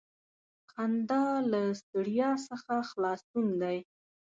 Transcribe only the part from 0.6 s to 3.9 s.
•خندا له ستړیا څخه خلاصون دی.